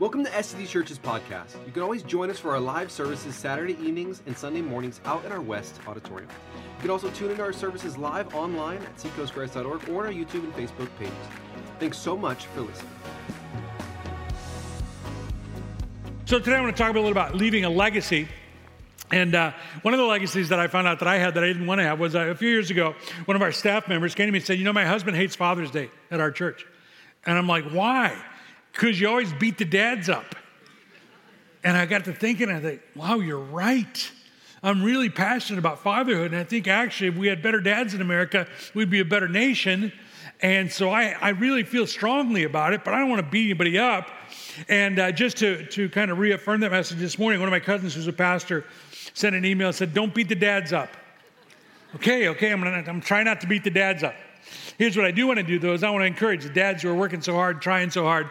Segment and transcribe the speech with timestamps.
[0.00, 1.56] Welcome to SCG Church's podcast.
[1.66, 5.24] You can always join us for our live services Saturday evenings and Sunday mornings out
[5.24, 6.30] in our West Auditorium.
[6.76, 10.44] You can also tune into our services live online at seacoastgrace.org or on our YouTube
[10.44, 11.12] and Facebook pages.
[11.80, 12.92] Thanks so much for listening.
[16.26, 18.28] So today I want to talk a little about leaving a legacy.
[19.10, 19.50] And uh,
[19.82, 21.80] one of the legacies that I found out that I had that I didn't want
[21.80, 22.94] to have was uh, a few years ago,
[23.24, 25.34] one of our staff members came to me and said, You know, my husband hates
[25.34, 26.64] Father's Day at our church.
[27.26, 28.16] And I'm like, Why?
[28.72, 30.34] Because you always beat the dads up.
[31.64, 34.10] And I got to thinking, I think, Wow, you're right.
[34.62, 36.32] I'm really passionate about fatherhood.
[36.32, 39.28] And I think actually, if we had better dads in America, we'd be a better
[39.28, 39.92] nation.
[40.40, 43.46] And so I, I really feel strongly about it, but I don't want to beat
[43.46, 44.08] anybody up.
[44.68, 47.60] And uh, just to, to kind of reaffirm that message this morning, one of my
[47.60, 48.64] cousins who's a pastor
[49.14, 50.90] sent an email and said, Don't beat the dads up.
[51.96, 54.14] Okay, okay, I'm, gonna, I'm trying not to beat the dads up.
[54.78, 56.82] Here's what I do want to do, though, is I want to encourage the dads
[56.84, 58.28] who are working so hard, trying so hard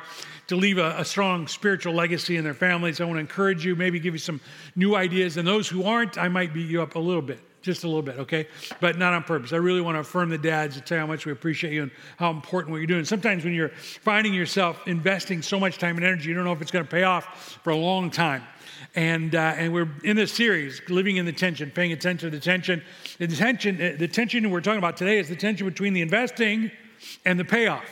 [0.48, 3.02] to leave a, a, strong spiritual legacy in their families.
[3.02, 4.40] I want to encourage you, maybe give you some
[4.74, 5.36] new ideas.
[5.36, 8.02] And those who aren't, I might beat you up a little bit, just a little
[8.02, 8.48] bit, okay?
[8.80, 9.54] But not on purpose.
[9.54, 11.92] I really want to affirm the dads and tell how much we appreciate you and
[12.18, 13.06] how important what you're doing.
[13.06, 16.62] Sometimes when you're finding yourself investing so much time and energy, you don't know if
[16.62, 18.42] it's going to pay off for a long time.
[18.96, 22.42] And, uh, and we're in this series, living in the tension, paying attention to the
[22.42, 22.82] tension.
[23.20, 26.72] The tension, uh, the tension we're talking about today is the tension between the investing
[27.26, 27.86] and the payoff,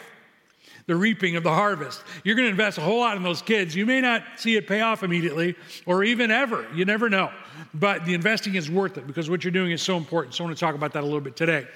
[0.88, 2.02] the reaping of the harvest.
[2.23, 3.76] You're going to invest a whole lot in those kids.
[3.76, 6.66] You may not see it pay off immediately or even ever.
[6.73, 7.31] You never know.
[7.73, 10.36] But the investing is worth it because what you're doing is so important.
[10.36, 11.67] So I want to talk about that a little bit today.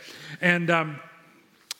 [0.41, 0.99] And, um,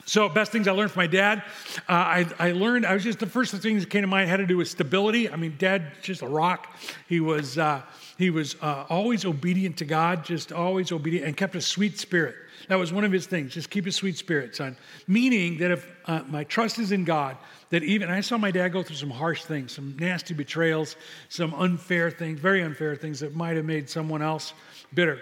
[0.06, 1.44] so, best things I learned from my dad.
[1.88, 4.38] Uh, I, I, learned, I was just the first things that came to mind had
[4.38, 5.30] to do with stability.
[5.30, 6.75] I mean, dad, just a rock.
[7.08, 7.83] He was, uh,
[8.17, 12.36] he was uh, always obedient to God, just always obedient, and kept a sweet spirit.
[12.70, 13.52] That was one of his things.
[13.52, 14.78] Just keep a sweet spirit, son.
[15.08, 17.36] Meaning that if uh, my trust is in God,
[17.72, 20.95] that even I saw my dad go through some harsh things, some nasty betrayals,
[21.30, 24.53] some unfair things, very unfair things that might have made someone else
[24.94, 25.20] bitter.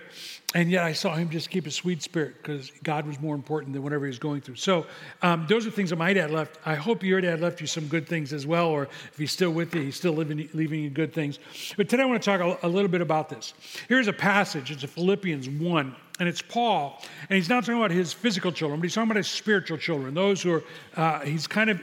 [0.56, 3.72] And yet I saw him just keep a sweet spirit because God was more important
[3.72, 4.56] than whatever he was going through.
[4.56, 4.86] So
[5.22, 6.58] um, those are things that my dad left.
[6.66, 9.52] I hope your dad left you some good things as well, or if he's still
[9.52, 11.40] with you, he's still living, leaving you good things.
[11.78, 13.54] But today I want to talk a, a little bit about this.
[13.88, 14.70] Here's a passage.
[14.70, 15.96] It's a Philippians 1.
[16.20, 19.18] And it's Paul, and he's not talking about his physical children, but he's talking about
[19.18, 20.64] his spiritual children, those who are,
[20.96, 21.80] uh, he's kind of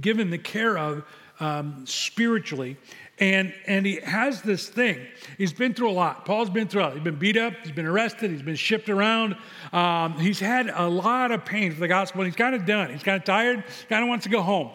[0.00, 1.04] given the care of
[1.38, 2.76] um, spiritually.
[3.18, 4.98] And, and he has this thing.
[5.38, 6.24] He's been through a lot.
[6.24, 6.94] Paul's been through a lot.
[6.94, 9.36] He's been beat up, he's been arrested, he's been shipped around.
[9.72, 12.90] Um, he's had a lot of pain for the gospel, and he's kind of done.
[12.90, 14.70] He's kind of tired, kind of wants to go home.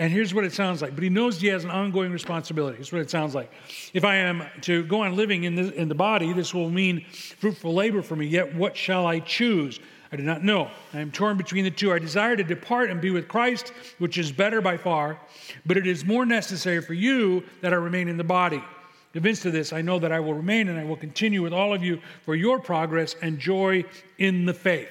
[0.00, 0.94] And here's what it sounds like.
[0.94, 2.76] But he knows he has an ongoing responsibility.
[2.76, 3.52] Here's what it sounds like.
[3.92, 7.04] If I am to go on living in the, in the body, this will mean
[7.38, 8.26] fruitful labor for me.
[8.26, 9.78] Yet what shall I choose?
[10.10, 10.70] I do not know.
[10.94, 11.92] I am torn between the two.
[11.92, 15.20] I desire to depart and be with Christ, which is better by far,
[15.66, 18.64] but it is more necessary for you that I remain in the body.
[19.12, 21.74] Convinced of this, I know that I will remain and I will continue with all
[21.74, 23.84] of you for your progress and joy
[24.16, 24.88] in the faith.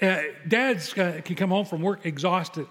[0.00, 2.66] Uh, dads uh, can come home from work exhausted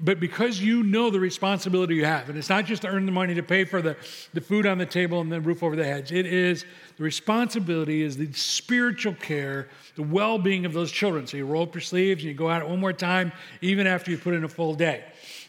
[0.00, 3.12] but because you know the responsibility you have, and it's not just to earn the
[3.12, 3.96] money to pay for the,
[4.32, 6.64] the food on the table and the roof over the heads, it is
[6.96, 11.26] the responsibility is the spiritual care, the well being of those children.
[11.26, 13.86] So you roll up your sleeves and you go at it one more time, even
[13.86, 15.04] after you put in a full day.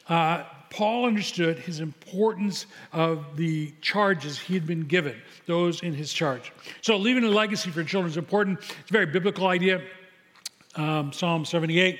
[0.07, 5.15] Uh, Paul understood his importance of the charges he had been given,
[5.45, 6.51] those in his charge.
[6.81, 8.59] So leaving a legacy for children is important.
[8.59, 9.81] It's a very biblical idea.
[10.75, 11.99] Um, Psalm 78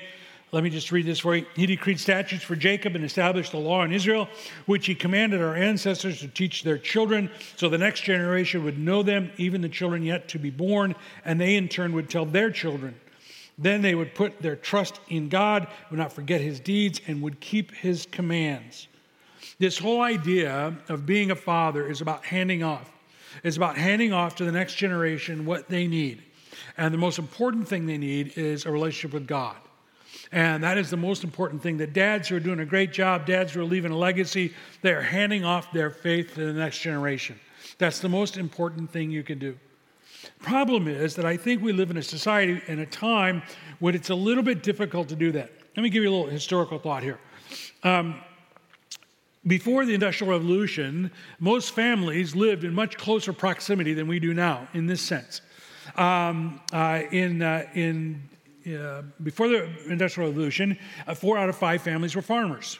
[0.52, 1.46] let me just read this for you.
[1.54, 4.28] He decreed statutes for Jacob and established the law in Israel,
[4.66, 9.02] which he commanded our ancestors to teach their children, so the next generation would know
[9.02, 12.50] them, even the children yet to be born, and they in turn would tell their
[12.50, 12.98] children.
[13.58, 17.40] Then they would put their trust in God, would not forget his deeds, and would
[17.40, 18.88] keep his commands.
[19.58, 22.90] This whole idea of being a father is about handing off.
[23.44, 26.22] It's about handing off to the next generation what they need.
[26.76, 29.56] And the most important thing they need is a relationship with God.
[30.32, 31.76] And that is the most important thing.
[31.76, 35.02] The dads who are doing a great job, dads who are leaving a legacy, they're
[35.02, 37.38] handing off their faith to the next generation.
[37.78, 39.56] That's the most important thing you can do.
[40.40, 43.42] Problem is that I think we live in a society in a time
[43.78, 45.50] when it's a little bit difficult to do that.
[45.76, 47.18] Let me give you a little historical thought here.
[47.82, 48.20] Um,
[49.46, 54.68] before the Industrial Revolution, most families lived in much closer proximity than we do now
[54.74, 55.40] in this sense.
[55.96, 58.28] Um, uh, in, uh, in
[58.66, 62.78] uh, before the Industrial Revolution, uh, four out of five families were farmers.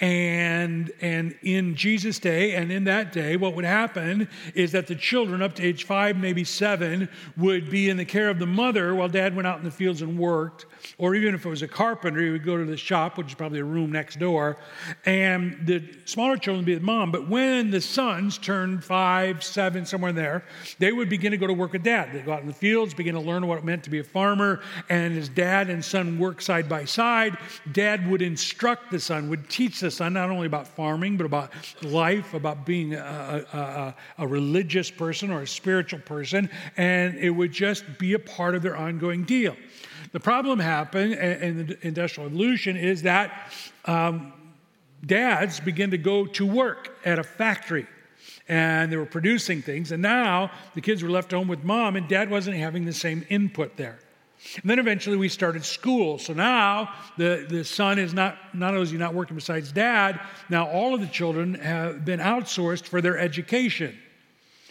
[0.00, 4.94] And, and in Jesus' day and in that day, what would happen is that the
[4.94, 8.94] children up to age five, maybe seven, would be in the care of the mother
[8.94, 10.66] while dad went out in the fields and worked.
[10.98, 13.34] Or even if it was a carpenter, he would go to the shop, which is
[13.34, 14.56] probably a room next door,
[15.04, 17.10] and the smaller children would be with mom.
[17.10, 20.44] But when the sons turned five, seven, somewhere in there,
[20.78, 22.12] they would begin to go to work with dad.
[22.12, 24.04] They'd go out in the fields, begin to learn what it meant to be a
[24.04, 27.36] farmer, and his dad and son work side by side.
[27.72, 31.52] Dad would instruct the son, would teach the son not only about farming, but about
[31.82, 37.30] life, about being a, a, a, a religious person or a spiritual person, and it
[37.30, 39.56] would just be a part of their ongoing deal.
[40.12, 43.52] The problem happened in the industrial revolution is that
[43.84, 44.32] um,
[45.04, 47.86] dads began to go to work at a factory
[48.48, 49.92] and they were producing things.
[49.92, 53.24] And now the kids were left home with mom, and dad wasn't having the same
[53.28, 53.98] input there.
[54.56, 56.18] And then eventually we started school.
[56.18, 60.20] So now the, the son is not, not only is he not working besides dad,
[60.48, 63.96] now all of the children have been outsourced for their education,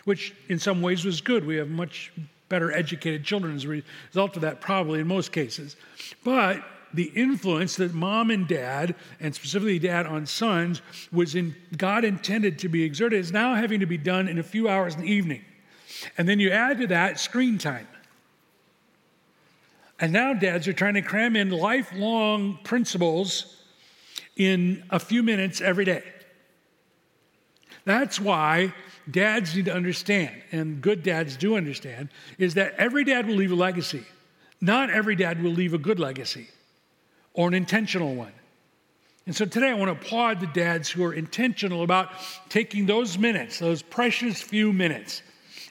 [0.06, 1.46] which in some ways was good.
[1.46, 2.12] We have much
[2.50, 5.76] better educated children as a result of that, probably in most cases.
[6.24, 6.64] But
[6.94, 10.82] the influence that mom and dad, and specifically dad on sons,
[11.12, 14.44] was in God intended to be exerted is now having to be done in a
[14.44, 15.44] few hours in the evening.
[16.18, 17.88] And then you add to that screen time.
[20.00, 23.58] And now dads are trying to cram in lifelong principles
[24.36, 26.04] in a few minutes every day.
[27.86, 28.74] That's why
[29.10, 33.52] dads need to understand, and good dads do understand, is that every dad will leave
[33.52, 34.04] a legacy.
[34.60, 36.48] Not every dad will leave a good legacy
[37.34, 38.34] or an intentional one.
[39.26, 42.12] And so today I want to applaud the dads who are intentional about
[42.50, 45.22] taking those minutes, those precious few minutes,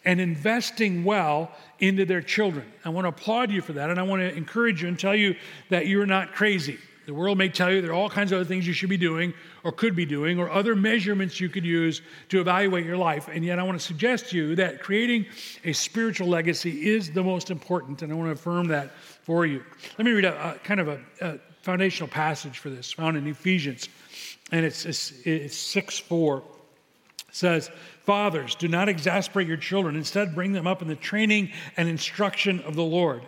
[0.06, 1.50] and investing well
[1.80, 2.72] into their children.
[2.84, 5.16] I want to applaud you for that, and I want to encourage you and tell
[5.16, 5.34] you
[5.68, 6.78] that you're not crazy.
[7.06, 8.96] The world may tell you there are all kinds of other things you should be
[8.96, 9.32] doing
[9.62, 13.28] or could be doing or other measurements you could use to evaluate your life.
[13.28, 15.26] And yet, I want to suggest to you that creating
[15.64, 19.62] a spiritual legacy is the most important, and I want to affirm that for you.
[19.98, 23.26] Let me read a, a kind of a, a, foundational passage for this found in
[23.26, 23.88] Ephesians,
[24.52, 26.44] and it's, it's, it's 6 4.
[27.36, 27.70] Says,
[28.04, 29.94] Fathers, do not exasperate your children.
[29.94, 33.20] Instead, bring them up in the training and instruction of the Lord.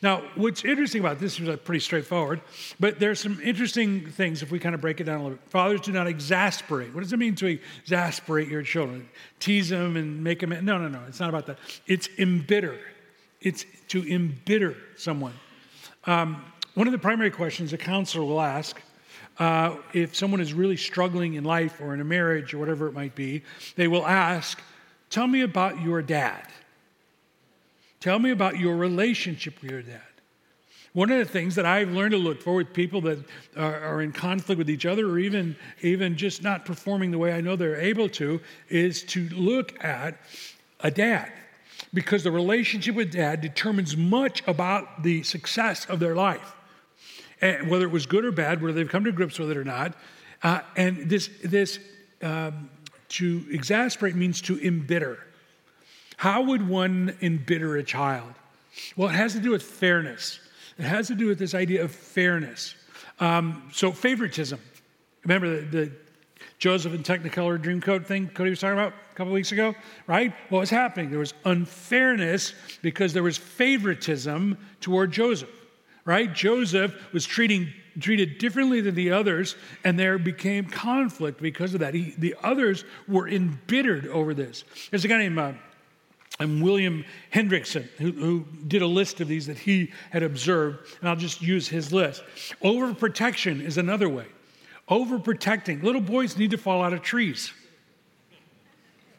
[0.00, 2.40] Now, what's interesting about this is pretty straightforward,
[2.80, 5.50] but there's some interesting things if we kind of break it down a little bit.
[5.50, 6.94] Fathers do not exasperate.
[6.94, 9.10] What does it mean to exasperate your children?
[9.40, 10.48] Tease them and make them.
[10.64, 11.02] No, no, no.
[11.06, 11.58] It's not about that.
[11.86, 12.78] It's embitter.
[13.42, 15.34] It's to embitter someone.
[16.04, 16.42] Um,
[16.72, 18.80] one of the primary questions a counselor will ask
[19.38, 22.92] uh, if someone is really struggling in life or in a marriage or whatever it
[22.92, 23.42] might be,
[23.76, 24.60] they will ask,
[25.10, 26.44] Tell me about your dad.
[28.00, 30.00] Tell me about your relationship with your dad.
[30.92, 33.18] One of the things that I've learned to look for with people that
[33.56, 37.32] are, are, in conflict with each other or even, even just not performing the way
[37.32, 40.18] I know they're able to is to look at
[40.80, 41.32] a dad.
[41.92, 46.54] Because the relationship with dad determines much about the success of their life.
[47.44, 49.94] Whether it was good or bad, whether they've come to grips with it or not.
[50.42, 51.78] Uh, and this, this
[52.22, 52.70] um,
[53.10, 55.18] to exasperate means to embitter.
[56.16, 58.32] How would one embitter a child?
[58.96, 60.40] Well, it has to do with fairness.
[60.78, 62.74] It has to do with this idea of fairness.
[63.20, 64.58] Um, so, favoritism.
[65.22, 65.92] Remember the, the
[66.58, 69.74] Joseph and Technicolor Dreamcoat thing Cody was talking about a couple weeks ago,
[70.06, 70.32] right?
[70.48, 71.10] What was happening?
[71.10, 75.50] There was unfairness because there was favoritism toward Joseph,
[76.04, 76.32] right?
[76.32, 81.94] Joseph was treating treated differently than the others, and there became conflict because of that.
[81.94, 84.64] He, the others were embittered over this.
[84.90, 85.52] There's a guy named uh,
[86.40, 91.08] and William Hendriksen, who, who, did a list of these that he had observed, and
[91.08, 92.24] I'll just use his list.
[92.62, 94.26] Overprotection is another way.
[94.88, 95.82] Overprotecting.
[95.82, 97.52] Little boys need to fall out of trees.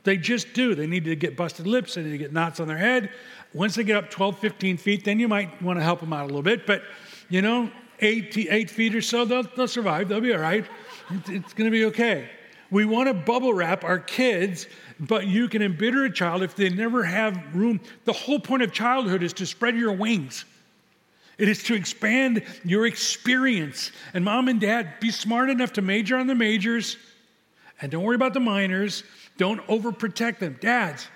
[0.04, 0.76] They just do.
[0.76, 3.10] They need to get busted lips, they need to get knots on their head.
[3.56, 6.24] Once they get up 12, 15 feet, then you might want to help them out
[6.24, 6.68] a little bit.
[6.68, 6.84] But,
[7.30, 7.72] you know,
[8.02, 10.10] eight, eight feet or so, they'll, they'll survive.
[10.10, 10.66] They'll be all right.
[11.28, 12.30] It's going to be okay.
[12.70, 14.68] We want to bubble wrap our kids
[15.00, 17.82] but you can embitter a child if they never have room.
[18.06, 20.46] The whole point of childhood is to spread your wings.
[21.38, 23.92] It is to expand your experience.
[24.14, 26.98] And mom and dad, be smart enough to major on the majors
[27.82, 29.04] and don't worry about the minors.
[29.38, 30.58] Don't overprotect them.
[30.62, 31.08] Dads,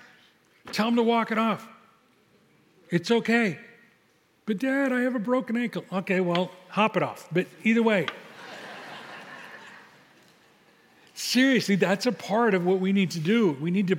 [0.72, 1.66] tell them to walk it off.
[2.90, 3.58] It's okay.
[4.46, 5.84] But dad, I have a broken ankle.
[5.92, 7.28] Okay, well, hop it off.
[7.32, 8.06] But either way,
[11.20, 13.52] Seriously, that's a part of what we need to do.
[13.60, 13.98] We need to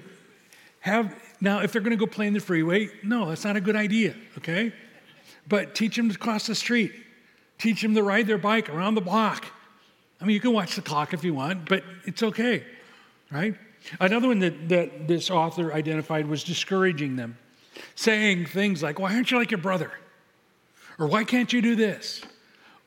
[0.79, 3.61] have, now, if they're going to go play in the freeway, no, that's not a
[3.61, 4.73] good idea, okay?
[5.47, 6.91] But teach them to cross the street,
[7.59, 9.45] teach them to ride their bike around the block.
[10.19, 12.65] I mean, you can watch the clock if you want, but it's okay,
[13.31, 13.53] right?
[13.99, 17.37] Another one that, that this author identified was discouraging them,
[17.95, 19.91] saying things like, Why aren't you like your brother?
[20.99, 22.21] Or why can't you do this?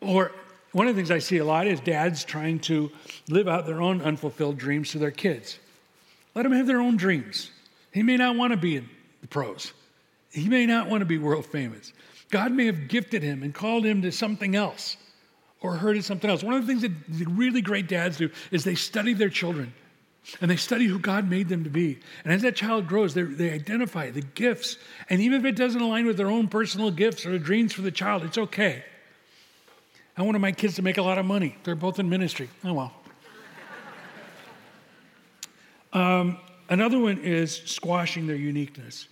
[0.01, 0.33] Or
[0.73, 2.91] one of the things I see a lot is dads trying to
[3.29, 5.59] live out their own unfulfilled dreams to their kids.
[6.35, 7.51] Let them have their own dreams.
[7.93, 8.89] He may not want to be in
[9.21, 9.73] the pros,
[10.31, 11.93] he may not want to be world famous.
[12.31, 14.97] God may have gifted him and called him to something else
[15.61, 16.43] or heard of something else.
[16.43, 19.73] One of the things that really great dads do is they study their children
[20.41, 21.99] and they study who God made them to be.
[22.25, 24.79] And as that child grows, they identify the gifts.
[25.11, 27.91] And even if it doesn't align with their own personal gifts or dreams for the
[27.91, 28.85] child, it's okay.
[30.17, 31.57] I wanted my kids to make a lot of money.
[31.65, 32.49] They're both in ministry.
[32.65, 32.93] Oh, well.
[35.93, 36.39] um,
[36.69, 39.09] another one is squashing their uniqueness.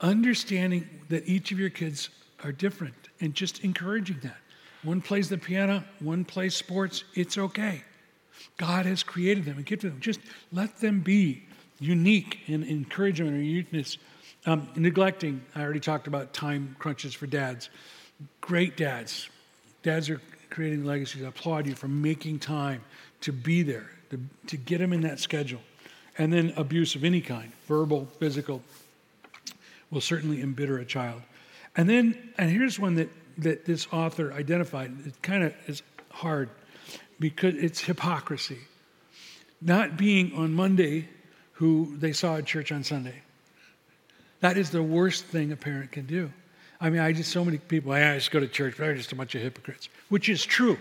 [0.00, 2.08] Understanding that each of your kids
[2.42, 4.38] are different and just encouraging that.
[4.82, 7.84] One plays the piano, one plays sports, it's okay.
[8.60, 10.00] God has created them and gifted them.
[10.00, 10.20] Just
[10.52, 11.44] let them be
[11.78, 12.60] unique in
[13.32, 13.96] their uniqueness.
[14.44, 17.70] Um, neglecting, I already talked about time crunches for dads.
[18.42, 19.30] Great dads.
[19.82, 21.22] Dads are creating legacies.
[21.22, 22.84] I applaud you for making time
[23.22, 25.62] to be there, to, to get them in that schedule.
[26.18, 28.62] And then abuse of any kind, verbal, physical,
[29.90, 31.22] will certainly embitter a child.
[31.78, 34.92] And then, and here's one that, that this author identified.
[35.06, 36.50] It kind of is hard
[37.20, 38.58] because it's hypocrisy.
[39.60, 41.08] Not being on Monday
[41.52, 43.22] who they saw at church on Sunday.
[44.40, 46.32] That is the worst thing a parent can do.
[46.80, 49.14] I mean, I just so many people, I just go to church, they're just a
[49.14, 50.78] bunch of hypocrites, which is true.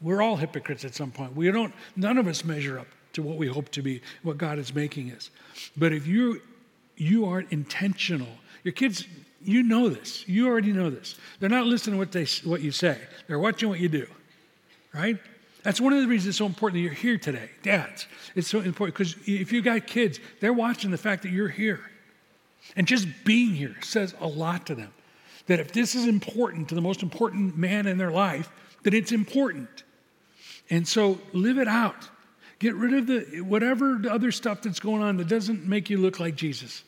[0.00, 1.34] We're all hypocrites at some point.
[1.34, 4.60] We don't, none of us measure up to what we hope to be, what God
[4.60, 5.30] is making us.
[5.76, 6.40] But if you
[6.96, 8.28] you aren't intentional,
[8.62, 9.04] your kids,
[9.42, 10.28] you know this.
[10.28, 11.16] You already know this.
[11.40, 12.98] They're not listening to what they what you say.
[13.26, 14.06] They're watching what you do,
[14.92, 15.18] right?
[15.64, 18.06] That's one of the reasons it's so important that you're here today, dads.
[18.34, 21.80] It's so important because if you've got kids, they're watching the fact that you're here.
[22.76, 24.92] And just being here says a lot to them.
[25.46, 28.50] That if this is important to the most important man in their life,
[28.82, 29.84] that it's important.
[30.68, 32.08] And so live it out.
[32.58, 35.98] Get rid of the whatever the other stuff that's going on that doesn't make you
[35.98, 36.82] look like Jesus.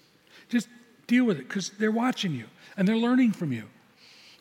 [0.50, 0.68] Just
[1.06, 2.44] deal with it because they're watching you
[2.76, 3.64] and they're learning from you.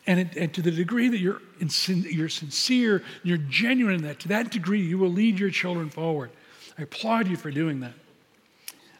[0.06, 4.20] And, it, and, to the degree that you're, in, you're sincere, you're genuine in that,
[4.20, 6.30] to that degree, you will lead your children forward.
[6.78, 7.94] I applaud you for doing that.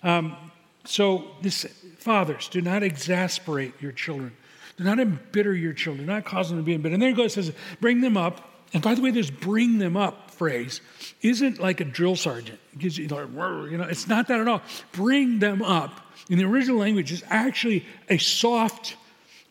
[0.03, 0.37] Um,
[0.85, 1.65] so, this,
[1.99, 4.37] fathers, do not exasperate your children.
[4.77, 6.07] Do not embitter your children.
[6.07, 6.95] Do not cause them to be embittered.
[6.95, 8.51] And then goes, says, bring them up.
[8.73, 10.81] And by the way, this bring them up phrase
[11.23, 12.59] isn't like a drill sergeant.
[12.73, 14.63] It gives you, you know, it's not that at all.
[14.93, 18.97] Bring them up in the original language is actually a soft,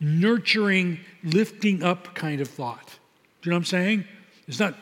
[0.00, 2.98] nurturing, lifting up kind of thought.
[3.42, 4.04] Do you know what I'm saying?
[4.48, 4.74] It's not,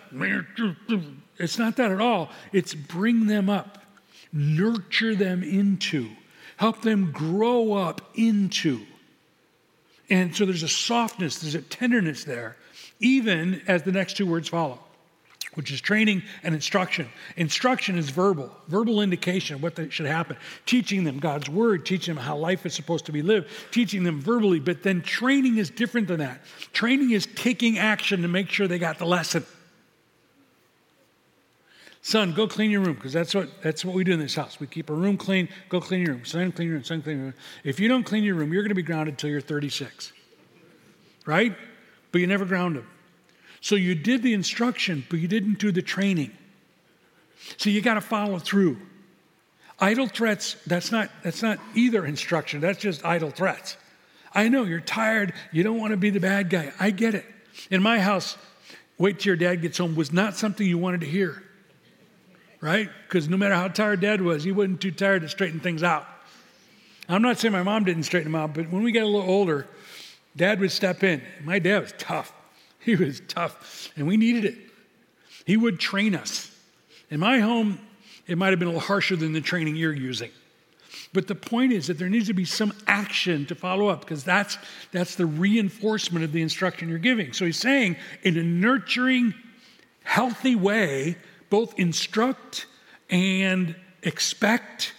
[1.38, 2.30] it's not that at all.
[2.52, 3.82] It's bring them up,
[4.32, 6.10] nurture them into,
[6.56, 8.80] help them grow up into.
[10.10, 12.56] And so there's a softness, there's a tenderness there,
[13.00, 14.83] even as the next two words follow
[15.54, 17.08] which is training and instruction.
[17.36, 20.36] Instruction is verbal, verbal indication of what should happen.
[20.66, 24.20] Teaching them God's word, teaching them how life is supposed to be lived, teaching them
[24.20, 24.60] verbally.
[24.60, 26.40] But then training is different than that.
[26.72, 29.44] Training is taking action to make sure they got the lesson.
[32.02, 34.60] Son, go clean your room, because that's what, that's what we do in this house.
[34.60, 36.26] We keep our room clean, go clean your room.
[36.26, 37.34] Son, clean your room, son, clean your room.
[37.64, 40.12] If you don't clean your room, you're going to be grounded until you're 36.
[41.24, 41.56] Right?
[42.12, 42.86] But you never ground them.
[43.64, 46.32] So you did the instruction, but you didn't do the training.
[47.56, 48.76] So you got to follow through.
[49.80, 53.78] Idle threats, that's not, that's not either instruction, that's just idle threats.
[54.34, 56.74] I know you're tired, you don't want to be the bad guy.
[56.78, 57.24] I get it.
[57.70, 58.36] In my house,
[58.98, 61.42] wait till your dad gets home was not something you wanted to hear,
[62.60, 62.90] right?
[63.08, 66.06] Because no matter how tired dad was, he wasn't too tired to straighten things out.
[67.08, 69.22] I'm not saying my mom didn't straighten them out, but when we got a little
[69.22, 69.66] older,
[70.36, 71.22] dad would step in.
[71.42, 72.30] My dad was tough.
[72.86, 74.58] He was tough, and we needed it.
[75.46, 76.50] He would train us.
[77.10, 77.78] In my home,
[78.26, 80.30] it might have been a little harsher than the training you're using.
[81.14, 84.24] But the point is that there needs to be some action to follow up because
[84.24, 84.58] that's,
[84.92, 87.32] that's the reinforcement of the instruction you're giving.
[87.32, 89.32] So he's saying, in a nurturing,
[90.02, 91.16] healthy way,
[91.50, 92.66] both instruct
[93.10, 94.92] and expect,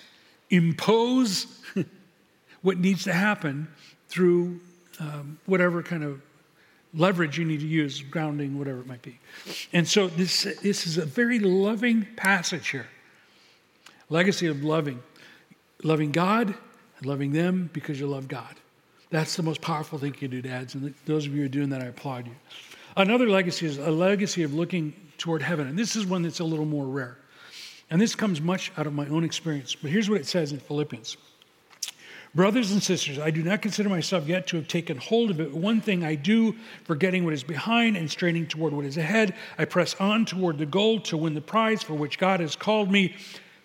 [0.49, 1.47] impose
[2.61, 3.67] what needs to happen
[4.07, 4.59] through
[4.99, 6.21] um, whatever kind of
[6.95, 9.19] leverage you need to use, grounding, whatever it might be.
[9.73, 12.87] And so this, this is a very loving passage here.
[14.09, 15.01] Legacy of loving.
[15.83, 16.47] Loving God
[16.97, 18.55] and loving them because you love God.
[19.09, 20.75] That's the most powerful thing you can do, dads.
[20.75, 22.35] And those of you who are doing that, I applaud you.
[22.97, 25.67] Another legacy is a legacy of looking toward heaven.
[25.67, 27.17] And this is one that's a little more rare.
[27.89, 29.75] And this comes much out of my own experience.
[29.75, 31.17] But here's what it says in Philippians
[32.35, 35.53] Brothers and sisters, I do not consider myself yet to have taken hold of it.
[35.53, 39.63] One thing I do, forgetting what is behind and straining toward what is ahead, I
[39.63, 43.15] press on toward the goal to win the prize for which God has called me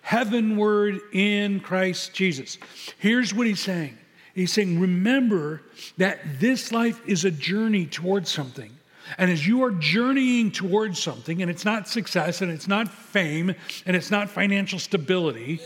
[0.02, 2.58] heavenward in Christ Jesus.
[2.98, 3.98] Here's what he's saying
[4.34, 5.62] He's saying, remember
[5.98, 8.70] that this life is a journey towards something.
[9.18, 13.52] And as you are journeying towards something, and it's not success, and it's not fame,
[13.84, 15.60] and it's not financial stability,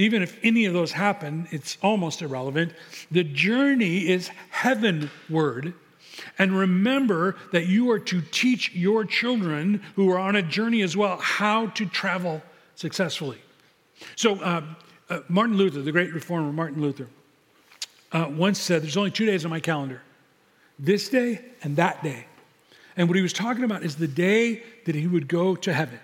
[0.00, 2.72] even if any of those happen, it's almost irrelevant.
[3.10, 5.74] The journey is heavenward.
[6.38, 10.96] And remember that you are to teach your children who are on a journey as
[10.96, 12.42] well how to travel
[12.76, 13.38] successfully.
[14.16, 14.62] So, uh,
[15.08, 17.08] uh, Martin Luther, the great reformer Martin Luther,
[18.12, 20.02] uh, once said, There's only two days on my calendar
[20.78, 22.26] this day and that day.
[22.96, 26.00] And what he was talking about is the day that he would go to heaven.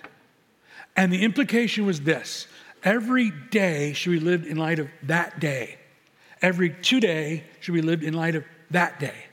[0.96, 2.46] And the implication was this
[2.87, 5.76] every day should be lived in light of that day.
[6.40, 9.25] Every two day should be lived in light of that day.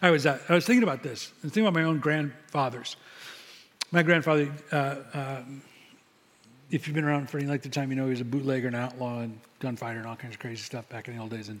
[0.00, 2.96] I was, uh, I was thinking about this, I was thinking about my own grandfathers.
[3.90, 5.42] My grandfather, uh, uh,
[6.70, 8.66] if you've been around for any length of time, you know he was a bootlegger,
[8.66, 11.48] and outlaw, and gunfighter, and all kinds of crazy stuff back in the old days.
[11.50, 11.60] And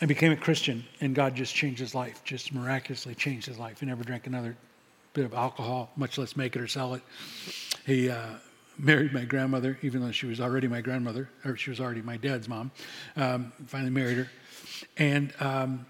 [0.00, 3.80] I became a Christian, and God just changed his life, just miraculously changed his life.
[3.80, 4.56] He never drank another
[5.14, 7.02] bit of alcohol, much less make it or sell it.
[7.86, 8.34] He uh,
[8.78, 12.16] married my grandmother, even though she was already my grandmother, or she was already my
[12.16, 12.70] dad's mom.
[13.16, 14.28] Um, finally married her,
[14.96, 15.86] and um,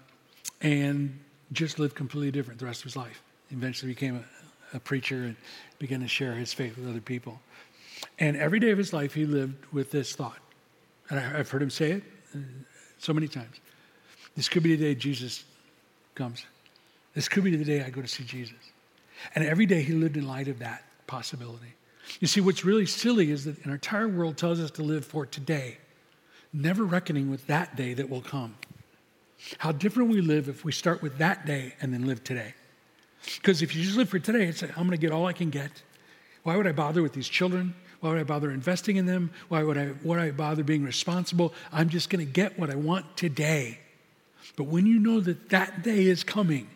[0.61, 1.19] and
[1.51, 3.21] just lived completely different the rest of his life.
[3.51, 4.23] Eventually became
[4.73, 5.35] a, a preacher and
[5.79, 7.39] began to share his faith with other people.
[8.17, 10.39] And every day of his life, he lived with this thought.
[11.09, 12.03] And I've heard him say it
[12.35, 12.39] uh,
[12.99, 13.59] so many times.
[14.35, 15.43] This could be the day Jesus
[16.15, 16.45] comes.
[17.15, 18.55] This could be the day I go to see Jesus.
[19.35, 21.73] And every day he lived in light of that possibility.
[22.19, 25.25] You see, what's really silly is that our entire world tells us to live for
[25.25, 25.77] today,
[26.51, 28.55] never reckoning with that day that will come.
[29.59, 32.53] How different we live if we start with that day and then live today.
[33.35, 35.33] Because if you just live for today, it's like, I'm going to get all I
[35.33, 35.71] can get.
[36.43, 37.75] Why would I bother with these children?
[37.99, 39.31] Why would I bother investing in them?
[39.49, 41.53] Why would I, would I bother being responsible?
[41.71, 43.79] I'm just going to get what I want today.
[44.55, 46.69] But when you know that that day is coming,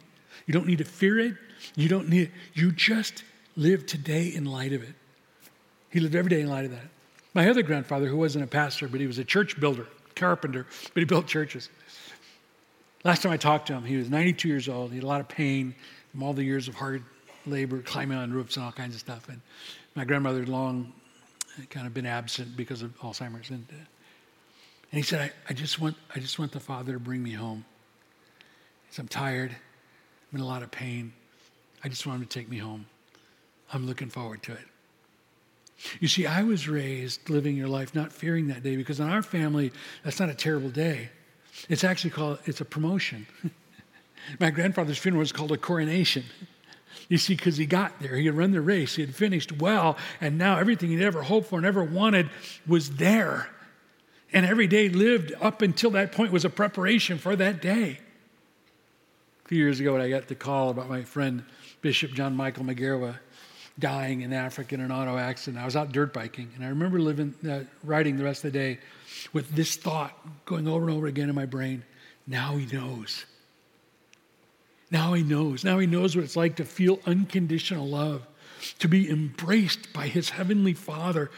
[0.46, 1.36] you don't need to fear it.
[1.76, 3.24] You don't need, you just
[3.56, 4.96] live today in light of it.
[5.93, 6.88] He lived every day in light of that.
[7.36, 10.99] My other grandfather, who wasn't a pastor, but he was a church builder, carpenter, but
[10.99, 11.69] he built churches.
[13.03, 14.89] Last time I talked to him, he was 92 years old.
[14.89, 15.75] He had a lot of pain
[16.12, 17.03] from all the years of hard
[17.45, 19.29] labor, climbing on roofs and all kinds of stuff.
[19.29, 19.39] And
[19.93, 20.91] my grandmother had long
[21.69, 23.51] kind of been absent because of Alzheimer's.
[23.51, 26.99] And, uh, and he said, I, I, just want, I just want the Father to
[26.99, 27.65] bring me home.
[28.89, 29.51] He said, I'm tired.
[29.51, 31.13] I'm in a lot of pain.
[31.84, 32.88] I just want him to take me home.
[33.71, 34.65] I'm looking forward to it.
[36.00, 39.22] You see, I was raised living your life not fearing that day because in our
[39.22, 39.72] family,
[40.04, 41.10] that's not a terrible day.
[41.69, 43.28] It's actually called, it's a promotion.
[44.39, 46.24] My grandfather's funeral was called a coronation.
[47.10, 49.98] You see, because he got there, he had run the race, he had finished well,
[50.22, 52.30] and now everything he'd ever hoped for and ever wanted
[52.65, 53.50] was there.
[54.32, 58.00] And every day lived up until that point was a preparation for that day.
[59.46, 61.43] A few years ago, when I got the call about my friend
[61.82, 63.17] Bishop John Michael Mugerwa
[63.80, 65.62] dying in Africa in an auto accident.
[65.62, 68.60] I was out dirt biking, and I remember living, uh, riding the rest of the
[68.60, 68.80] day
[69.32, 71.84] with this thought going over and over again in my brain.
[72.28, 73.26] Now he knows.
[74.92, 75.64] Now he knows.
[75.64, 78.28] Now he knows what it's like to feel unconditional love,
[78.80, 81.32] to be embraced by his heavenly Father,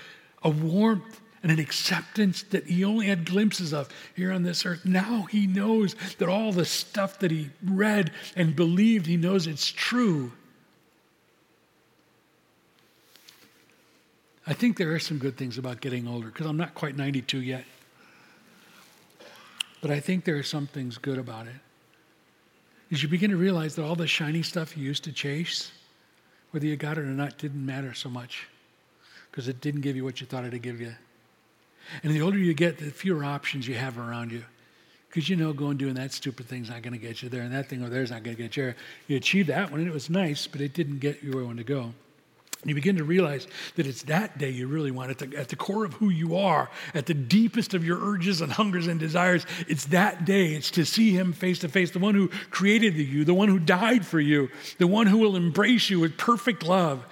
[0.44, 4.84] a warmth and an acceptance that he only had glimpses of here on this earth.
[4.84, 9.72] Now he knows that all the stuff that he read and believed, he knows it's
[9.72, 10.32] true.
[14.48, 17.42] I think there are some good things about getting older because I'm not quite 92
[17.42, 17.66] yet.
[19.82, 21.56] But I think there are some things good about it.
[22.92, 25.72] As you begin to realize that all the shiny stuff you used to chase,
[26.52, 28.48] whether you got it or not, didn't matter so much
[29.32, 30.94] because it didn't give you what you thought it'd give you.
[32.04, 34.44] And the older you get, the fewer options you have around you.
[35.10, 37.54] Because you know, going doing that stupid thing's not going to get you there, and
[37.54, 38.76] that thing over there is not going to get you there.
[39.08, 41.48] You achieved that one, and it was nice, but it didn't get you where you
[41.48, 41.94] wanted to go.
[42.66, 45.12] You begin to realize that it's that day you really want.
[45.12, 48.42] At the, at the core of who you are, at the deepest of your urges
[48.42, 50.48] and hungers and desires, it's that day.
[50.56, 53.60] It's to see Him face to face, the one who created you, the one who
[53.60, 54.50] died for you,
[54.80, 57.06] the one who will embrace you with perfect love.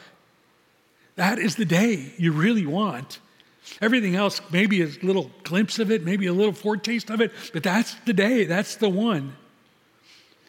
[1.16, 3.20] That is the day you really want.
[3.80, 7.62] Everything else, maybe a little glimpse of it, maybe a little foretaste of it, but
[7.62, 9.36] that's the day, that's the one.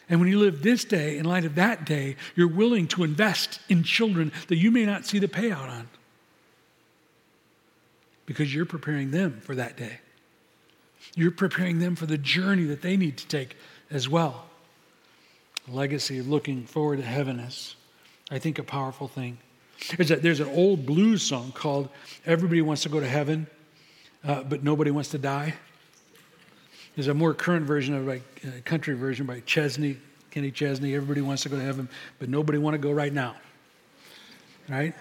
[0.09, 3.59] And when you live this day in light of that day, you're willing to invest
[3.69, 5.89] in children that you may not see the payout on
[8.25, 9.99] because you're preparing them for that day.
[11.15, 13.55] You're preparing them for the journey that they need to take
[13.89, 14.45] as well.
[15.67, 17.75] Legacy of looking forward to heaven is,
[18.29, 19.37] I think, a powerful thing.
[19.97, 21.89] There's, a, there's an old blues song called
[22.25, 23.47] Everybody Wants to Go to Heaven,
[24.23, 25.53] uh, but Nobody Wants to Die.
[26.95, 28.19] There's a more current version of a uh,
[28.63, 29.97] country version by Chesney,
[30.31, 30.95] Kenny Chesney.
[30.95, 33.35] Everybody wants to go to heaven, but nobody want to go right now.
[34.69, 34.93] Right?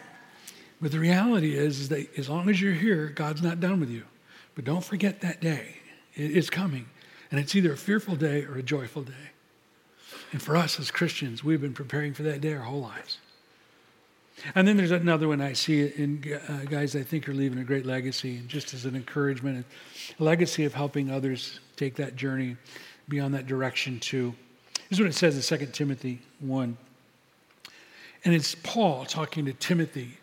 [0.80, 3.90] But the reality is, is that as long as you're here, God's not done with
[3.90, 4.02] you.
[4.54, 5.76] But don't forget that day.
[6.14, 6.86] It's coming.
[7.30, 9.30] And it's either a fearful day or a joyful day.
[10.32, 13.18] And for us as Christians, we've been preparing for that day our whole lives.
[14.54, 17.64] And then there's another one I see in uh, guys I think are leaving a
[17.64, 19.64] great legacy, and just as an encouragement,
[20.18, 22.56] a legacy of helping others take that journey
[23.08, 24.34] beyond that direction too.
[24.88, 26.76] This is what it says in 2 Timothy 1.
[28.24, 30.18] And it's Paul talking to Timothy,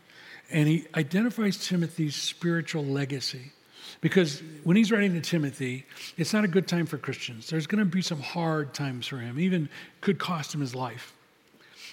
[0.50, 3.52] and he identifies Timothy's spiritual legacy.
[4.02, 5.86] Because when he's writing to Timothy,
[6.18, 7.50] it's not a good time for Christians.
[7.50, 9.70] There's going to be some hard times for him, even
[10.00, 11.14] could cost him his life.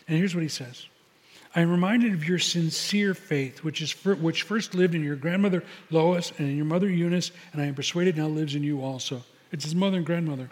[0.06, 0.86] And here's what he says
[1.58, 5.16] I am reminded of your sincere faith, which, is for, which first lived in your
[5.16, 8.80] grandmother Lois and in your mother Eunice, and I am persuaded now lives in you
[8.80, 9.24] also.
[9.50, 10.50] It's his mother and grandmother.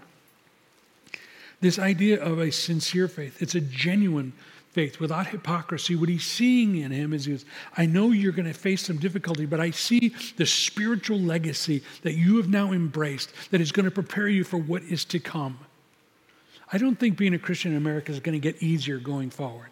[1.61, 4.33] This idea of a sincere faith, it's a genuine
[4.73, 5.95] faith without hypocrisy.
[5.95, 7.45] What he's seeing in him is, he goes,
[7.77, 12.15] I know you're going to face some difficulty, but I see the spiritual legacy that
[12.15, 15.61] you have now embraced that is going to prepare you for what is to come.
[16.73, 19.71] I don't think being a Christian in America is going to get easier going forward.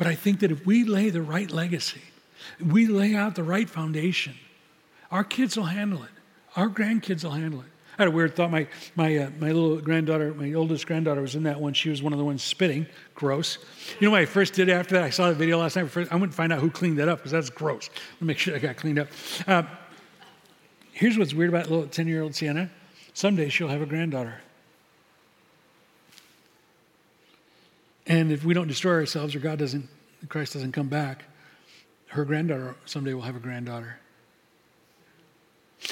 [0.00, 2.00] But I think that if we lay the right legacy,
[2.58, 4.34] we lay out the right foundation,
[5.10, 6.10] our kids will handle it.
[6.56, 7.66] Our grandkids will handle it.
[7.98, 8.50] I had a weird thought.
[8.50, 11.74] My, my, uh, my little granddaughter, my oldest granddaughter, was in that one.
[11.74, 12.86] She was one of the ones spitting.
[13.14, 13.58] Gross.
[13.98, 15.04] You know what I first did after that?
[15.04, 15.90] I saw the video last night.
[15.90, 17.90] First, I went to find out who cleaned that up because that's gross.
[18.14, 19.08] Let me make sure I got cleaned up.
[19.46, 19.64] Uh,
[20.92, 22.70] here's what's weird about little 10 year old Sienna
[23.12, 24.40] someday she'll have a granddaughter.
[28.10, 29.88] And if we don't destroy ourselves or God doesn't,
[30.28, 31.22] Christ doesn't come back,
[32.08, 34.00] her granddaughter someday will have a granddaughter.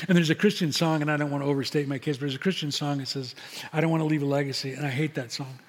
[0.09, 2.35] And there's a Christian song, and I don't want to overstate my case, but there's
[2.35, 3.37] a Christian song that says,
[3.73, 5.61] I don't want to leave a legacy, and I hate that song.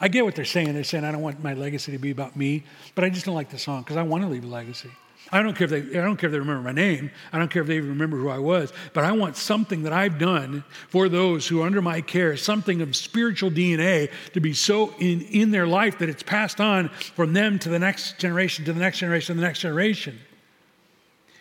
[0.00, 0.72] I get what they're saying.
[0.72, 2.62] They're saying, I don't want my legacy to be about me,
[2.94, 4.90] but I just don't like the song because I want to leave a legacy.
[5.32, 7.10] I don't care if they I don't care if they remember my name.
[7.32, 9.92] I don't care if they even remember who I was, but I want something that
[9.92, 14.52] I've done for those who are under my care, something of spiritual DNA to be
[14.52, 18.64] so in, in their life that it's passed on from them to the next generation,
[18.64, 20.18] to the next generation, to the next generation.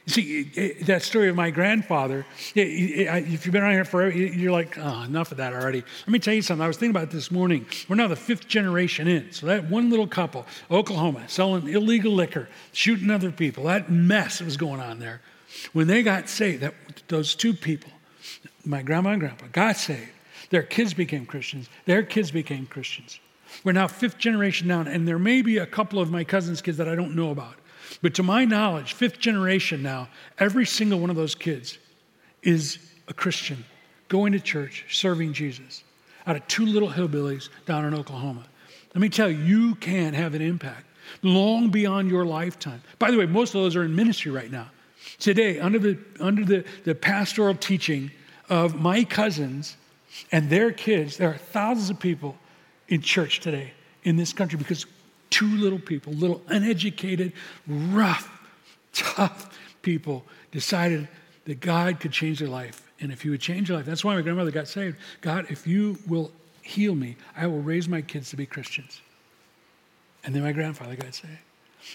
[0.09, 0.43] See,
[0.85, 5.31] that story of my grandfather, if you've been around here forever, you're like, oh, enough
[5.31, 5.83] of that already.
[6.01, 6.63] Let me tell you something.
[6.63, 7.67] I was thinking about this morning.
[7.87, 9.31] We're now the fifth generation in.
[9.31, 14.45] So that one little couple, Oklahoma, selling illegal liquor, shooting other people, that mess that
[14.45, 15.21] was going on there.
[15.73, 16.73] When they got saved, that,
[17.07, 17.91] those two people,
[18.65, 20.09] my grandma and grandpa, got saved.
[20.49, 21.69] Their kids became Christians.
[21.85, 23.19] Their kids became Christians.
[23.63, 26.77] We're now fifth generation down, and there may be a couple of my cousins' kids
[26.77, 27.55] that I don't know about.
[28.01, 31.77] But to my knowledge, fifth generation now, every single one of those kids
[32.43, 33.65] is a Christian,
[34.07, 35.83] going to church, serving Jesus,
[36.27, 38.45] out of two little hillbillies down in Oklahoma.
[38.93, 40.85] Let me tell you, you can have an impact
[41.23, 42.81] long beyond your lifetime.
[42.99, 44.69] By the way, most of those are in ministry right now.
[45.19, 48.11] Today, under the, under the, the pastoral teaching
[48.49, 49.77] of my cousins
[50.31, 52.37] and their kids, there are thousands of people
[52.87, 53.73] in church today
[54.03, 54.85] in this country because
[55.29, 57.33] two little people, little uneducated,
[57.67, 58.29] rough,
[58.93, 61.07] tough people decided
[61.45, 62.81] that God could change their life.
[62.99, 64.97] And if He would change their life, that's why my grandmother got saved.
[65.21, 69.01] God, if you will heal me, I will raise my kids to be Christians.
[70.23, 71.39] And then my grandfather got saved.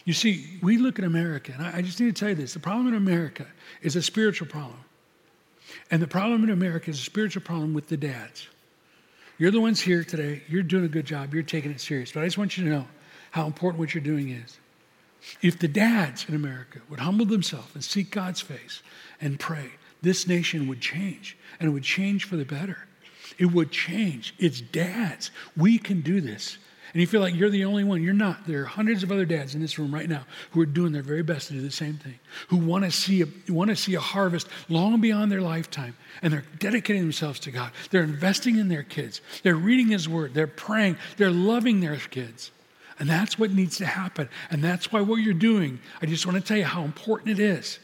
[0.04, 2.60] You see, we look at America, and I, just need to tell you this the
[2.60, 3.46] problem in America
[3.82, 4.78] is a spiritual problem.
[5.90, 8.48] And the problem in America is a spiritual problem with the dads.
[9.38, 10.42] You're the ones here today.
[10.48, 11.34] You're doing a good job.
[11.34, 12.12] You're taking it serious.
[12.12, 12.86] But I just want you to know
[13.34, 14.58] how important what you're doing is.
[15.42, 18.80] If the dads in America would humble themselves and seek God's face
[19.20, 19.70] and pray,
[20.02, 22.86] this nation would change, and it would change for the better.
[23.36, 24.36] It would change.
[24.38, 25.32] It's dads.
[25.56, 26.58] We can do this.
[26.92, 28.04] And you feel like you're the only one.
[28.04, 28.46] You're not.
[28.46, 31.02] There are hundreds of other dads in this room right now who are doing their
[31.02, 33.96] very best to do the same thing, who want to see a, want to see
[33.96, 35.96] a harvest long beyond their lifetime.
[36.22, 37.72] And they're dedicating themselves to God.
[37.90, 39.22] They're investing in their kids.
[39.42, 40.34] They're reading His Word.
[40.34, 40.98] They're praying.
[41.16, 42.52] They're loving their kids.
[42.98, 44.28] And that's what needs to happen.
[44.50, 47.40] And that's why what you're doing, I just want to tell you how important it
[47.40, 47.78] is.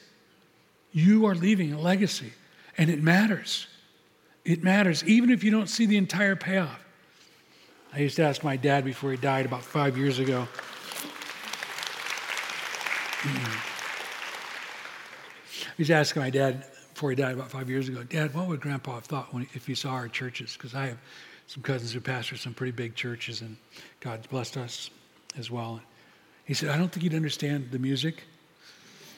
[0.92, 2.32] You are leaving a legacy,
[2.78, 3.66] and it matters.
[4.44, 6.84] It matters, even if you don't see the entire payoff.
[7.92, 10.46] I used to ask my dad before he died about five years ago.
[13.24, 13.60] I
[15.76, 18.60] used to ask my dad before he died about five years ago, Dad, what would
[18.60, 20.52] Grandpa have thought when, if he saw our churches?
[20.52, 20.98] Because I have
[21.46, 23.56] some cousins who pastor some pretty big churches, and
[24.00, 24.90] God's blessed us
[25.36, 25.80] as well.
[26.44, 28.24] He said, I don't think he'd understand the music.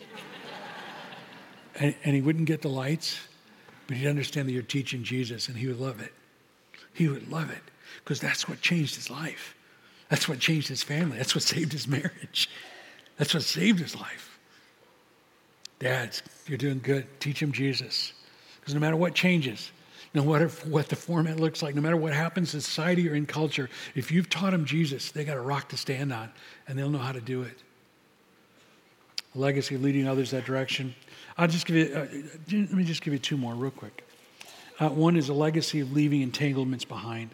[1.81, 3.18] and, and he wouldn't get the lights,
[3.87, 6.12] but he'd understand that you're teaching Jesus, and he would love it.
[6.92, 7.62] He would love it
[8.05, 9.55] because that's what changed his life.
[10.09, 11.16] That's what changed his family.
[11.16, 12.51] That's what saved his marriage.
[13.18, 14.38] That's what saved his life.
[15.79, 17.07] Dads, you're doing good.
[17.20, 18.12] Teach him Jesus.
[18.59, 19.70] Because no matter what changes,
[20.14, 23.25] no matter what the format looks like, no matter what happens in society or in
[23.25, 26.31] culture, if you've taught them Jesus, they got a rock to stand on
[26.68, 27.62] and they'll know how to do it.
[29.35, 30.94] A legacy leading others that direction.
[31.38, 32.07] I'll just give you, uh,
[32.53, 34.07] let me just give you two more real quick.
[34.79, 37.31] Uh, one is a legacy of leaving entanglements behind.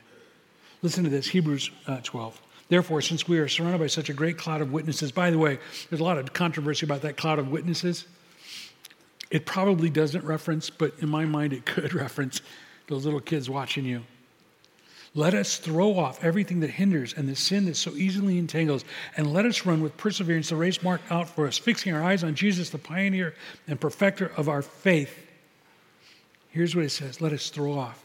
[0.83, 2.41] Listen to this Hebrews uh, 12.
[2.69, 5.59] Therefore, since we are surrounded by such a great cloud of witnesses, by the way,
[5.89, 8.07] there's a lot of controversy about that cloud of witnesses.
[9.31, 12.41] It probably doesn't reference, but in my mind, it could reference
[12.89, 14.03] those little kids watching you.
[15.15, 18.85] Let us throw off everything that hinders and the sin that so easily entangles,
[19.17, 22.23] and let us run with perseverance the race marked out for us, fixing our eyes
[22.23, 23.35] on Jesus, the pioneer
[23.67, 25.27] and perfecter of our faith.
[26.51, 28.03] Here's what it says let us throw off.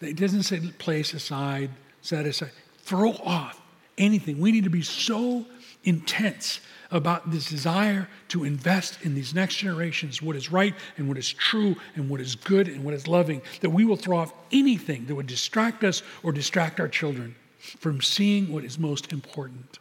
[0.00, 1.70] It doesn't say place aside,
[2.02, 2.50] set aside.
[2.78, 3.60] Throw off
[3.96, 4.40] anything.
[4.40, 5.46] We need to be so
[5.84, 11.18] intense about this desire to invest in these next generations what is right and what
[11.18, 14.32] is true and what is good and what is loving, that we will throw off
[14.52, 19.78] anything that would distract us or distract our children from seeing what is most important.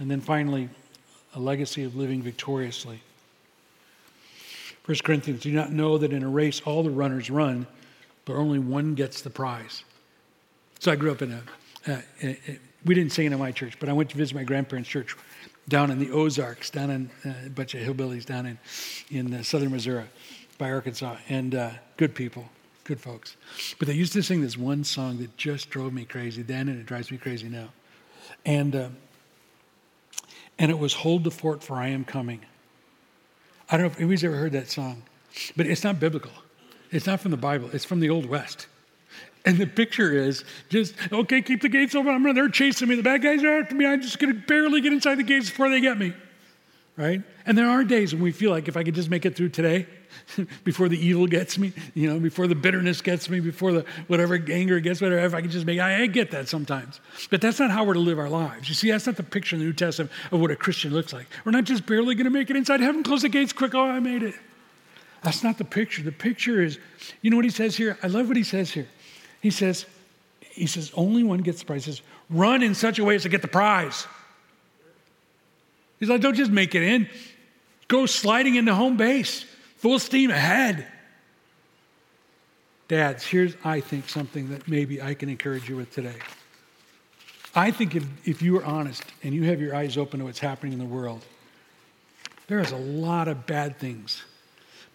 [0.00, 0.68] And then finally,
[1.34, 3.00] a legacy of living victoriously.
[4.86, 7.66] 1 Corinthians, do not know that in a race all the runners run,
[8.24, 9.84] but only one gets the prize.
[10.80, 12.00] So I grew up in a, uh,
[12.84, 15.16] we didn't sing it in my church, but I went to visit my grandparents' church
[15.68, 18.58] down in the Ozarks, down in uh, a bunch of hillbillies down in,
[19.10, 20.04] in uh, southern Missouri
[20.58, 22.48] by Arkansas, and uh, good people,
[22.84, 23.36] good folks.
[23.78, 26.78] But they used to sing this one song that just drove me crazy then, and
[26.80, 27.68] it drives me crazy now.
[28.44, 28.88] And, uh,
[30.58, 32.40] and it was Hold the Fort, for I am coming.
[33.70, 35.02] I don't know if anybody's ever heard that song,
[35.56, 36.32] but it's not biblical.
[36.90, 38.66] It's not from the Bible, it's from the Old West.
[39.44, 42.14] And the picture is just, okay, keep the gates open.
[42.14, 42.96] I'm running, they're chasing me.
[42.96, 43.86] The bad guys are after me.
[43.86, 46.12] I'm just to barely get inside the gates before they get me.
[46.96, 47.22] Right?
[47.46, 49.48] And there are days when we feel like if I could just make it through
[49.50, 49.86] today,
[50.64, 54.34] before the evil gets me, you know, before the bitterness gets me, before the whatever
[54.50, 57.00] anger gets, whatever, if I could just make I, I get that sometimes.
[57.30, 58.68] But that's not how we're to live our lives.
[58.68, 61.12] You see, that's not the picture in the New Testament of what a Christian looks
[61.12, 61.26] like.
[61.44, 63.84] We're not just barely going to make it inside heaven, close the gates quick, oh,
[63.84, 64.34] I made it.
[65.22, 66.02] That's not the picture.
[66.02, 66.78] The picture is,
[67.22, 67.98] you know what he says here?
[68.02, 68.88] I love what he says here.
[69.40, 69.86] He says,
[70.40, 71.84] he says, only one gets the prize.
[71.84, 74.06] He says, run in such a way as to get the prize.
[75.98, 77.08] He's like, don't just make it in.
[77.88, 79.44] Go sliding into home base,
[79.76, 80.86] full steam ahead.
[82.88, 86.16] Dads, here's, I think, something that maybe I can encourage you with today.
[87.54, 90.38] I think if, if you are honest and you have your eyes open to what's
[90.38, 91.24] happening in the world,
[92.46, 94.24] there is a lot of bad things,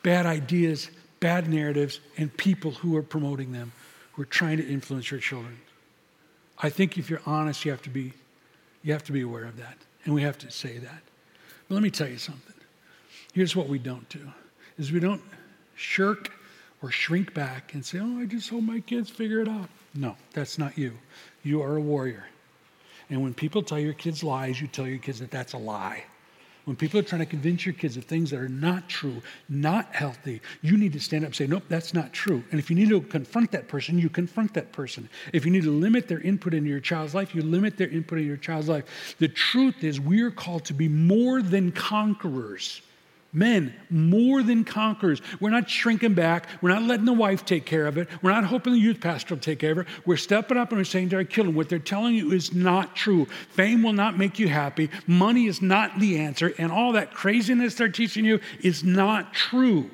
[0.04, 3.72] bad ideas, bad narratives, and people who are promoting them
[4.16, 5.58] who are trying to influence your children.
[6.58, 8.14] I think if you're honest, you have to be,
[8.82, 9.78] you have to be aware of that.
[10.06, 11.02] And we have to say that.
[11.68, 12.54] But let me tell you something.
[13.34, 14.22] Here's what we don't do
[14.78, 15.22] is we don't
[15.76, 16.32] shirk
[16.82, 19.70] or shrink back and say, oh, I just hope my kids figure it out.
[19.94, 20.94] No, that's not you.
[21.44, 22.26] You are a warrior.
[23.10, 26.04] And when people tell your kids lies, you tell your kids that that's a lie.
[26.66, 29.94] When people are trying to convince your kids of things that are not true, not
[29.94, 32.44] healthy, you need to stand up and say, Nope, that's not true.
[32.52, 35.08] And if you need to confront that person, you confront that person.
[35.32, 38.18] If you need to limit their input into your child's life, you limit their input
[38.18, 39.16] into your child's life.
[39.20, 42.82] The truth is, we are called to be more than conquerors.
[43.36, 45.22] Men, more than conquerors.
[45.42, 46.48] We're not shrinking back.
[46.62, 48.08] We're not letting the wife take care of it.
[48.22, 49.88] We're not hoping the youth pastor will take care of it.
[50.06, 52.96] We're stepping up and we're saying to our children, what they're telling you is not
[52.96, 53.26] true.
[53.50, 54.90] Fame will not make you happy.
[55.06, 56.54] Money is not the answer.
[56.58, 59.90] And all that craziness they're teaching you is not true.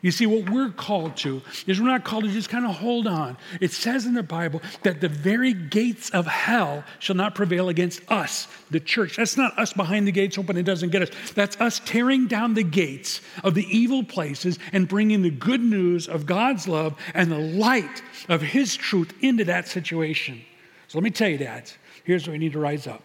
[0.00, 3.06] You see, what we're called to is we're not called to just kind of hold
[3.06, 3.36] on.
[3.60, 8.00] It says in the Bible that the very gates of hell shall not prevail against
[8.10, 9.16] us, the church.
[9.16, 11.32] That's not us behind the gates hoping it doesn't get us.
[11.32, 16.06] That's us tearing down the gates of the evil places and bringing the good news
[16.06, 20.40] of God's love and the light of His truth into that situation.
[20.86, 23.02] So let me tell you, dads, here's where you need to rise up.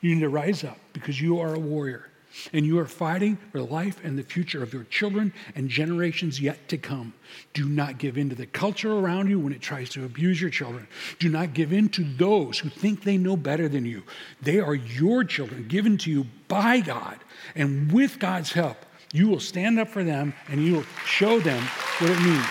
[0.00, 2.10] You need to rise up because you are a warrior.
[2.52, 6.40] And you are fighting for the life and the future of your children and generations
[6.40, 7.14] yet to come.
[7.52, 10.50] Do not give in to the culture around you when it tries to abuse your
[10.50, 10.86] children.
[11.18, 14.02] Do not give in to those who think they know better than you.
[14.40, 17.18] They are your children, given to you by God.
[17.54, 18.78] And with God's help,
[19.12, 21.62] you will stand up for them and you will show them
[21.98, 22.46] what it means.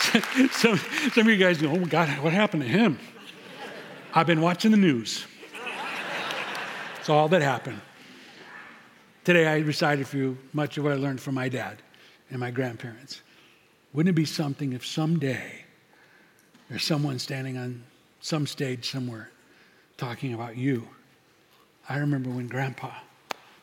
[0.52, 0.78] some,
[1.12, 2.98] some of you guys go, oh God, what happened to him?
[4.12, 5.24] I've been watching the news.
[6.98, 7.80] It's all that happened.
[9.22, 11.80] Today I recited for you much of what I learned from my dad
[12.28, 13.22] and my grandparents.
[13.92, 15.64] Wouldn't it be something if someday
[16.68, 17.84] there's someone standing on
[18.20, 19.30] some stage somewhere
[19.96, 20.88] talking about you?
[21.88, 22.90] I remember when grandpa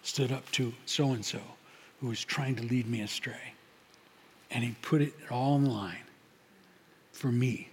[0.02, 1.42] stood up to so and so
[2.00, 3.54] who was trying to lead me astray,
[4.52, 6.06] and he put it all on the line
[7.12, 7.70] for me.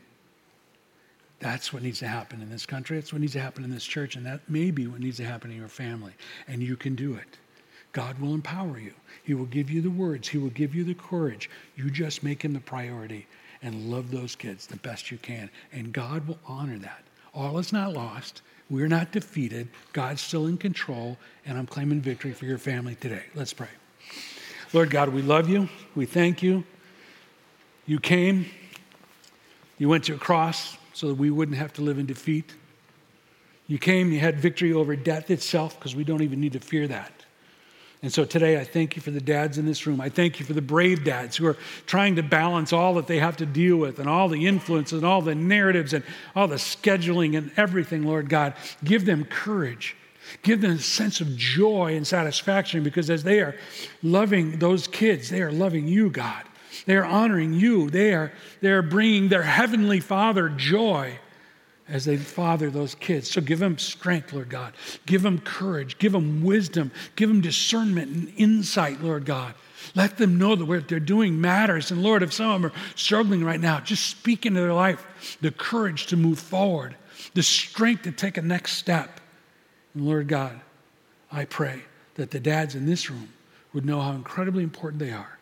[1.45, 2.97] That's what needs to happen in this country.
[2.97, 4.17] That's what needs to happen in this church.
[4.17, 6.15] And that may be what needs to happen in your family.
[6.49, 7.37] And you can do it.
[7.93, 8.95] God will empower you.
[9.25, 10.27] He will give you the words.
[10.27, 11.51] He will give you the courage.
[11.77, 13.27] You just make him the priority
[13.61, 15.51] and love those kids the best you can.
[15.71, 17.03] And God will honor that.
[17.35, 18.41] All is not lost.
[18.71, 19.69] We're not defeated.
[19.93, 21.19] God's still in control.
[21.45, 23.25] And I'm claiming victory for your family today.
[23.35, 23.69] Let's pray.
[24.73, 25.69] Lord God, we love you.
[25.95, 26.65] We thank you.
[27.85, 28.47] You came.
[29.77, 32.55] You went to a cross so that we wouldn't have to live in defeat.
[33.67, 36.87] You came, you had victory over death itself because we don't even need to fear
[36.89, 37.13] that.
[38.03, 39.99] And so today, I thank you for the dads in this room.
[39.99, 43.19] I thank you for the brave dads who are trying to balance all that they
[43.19, 46.05] have to deal with and all the influences and all the narratives and
[46.37, 48.53] all the scheduling and everything, Lord God.
[48.85, 49.97] Give them courage.
[50.43, 53.57] Give them a sense of joy and satisfaction because as they are
[54.03, 56.45] loving those kids, they are loving you, God.
[56.87, 57.91] They are honoring you.
[57.91, 61.19] They are, they are bringing their heavenly Father joy
[61.89, 63.31] as they father those kids.
[63.31, 64.73] So give them strength, Lord God.
[65.07, 65.99] Give them courage.
[65.99, 66.91] Give them wisdom.
[67.17, 69.55] Give them discernment and insight, Lord God.
[69.95, 71.91] Let them know that what they're doing matters.
[71.91, 75.37] And Lord, if some of them are struggling right now, just speak into their life
[75.43, 76.97] the courage to move forward,
[77.35, 79.21] the strength to take a next step.
[79.95, 80.59] And Lord God,
[81.31, 81.83] I pray
[82.15, 83.29] that the dads in this room
[83.75, 85.39] would know how incredibly important they are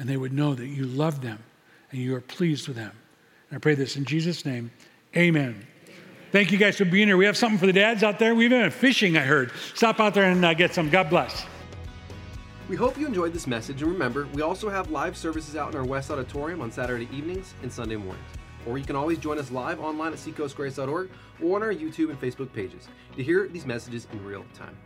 [0.00, 1.38] and they would know that you love them
[1.92, 2.92] and you are pleased with them.
[3.50, 4.70] And I pray this in Jesus' name.
[5.14, 5.66] Amen.
[6.32, 7.18] Thank you guys for being here.
[7.18, 8.34] We have something for the dads out there.
[8.34, 9.52] We've been fishing, I heard.
[9.74, 10.88] Stop out there and uh, get some.
[10.88, 11.44] God bless.
[12.66, 15.78] We hope you enjoyed this message, and remember, we also have live services out in
[15.78, 18.24] our West Auditorium on Saturday evenings and Sunday mornings.
[18.66, 21.10] Or you can always join us live online at seacoastgrace.org
[21.42, 24.76] or on our YouTube and Facebook pages to hear these messages in real time.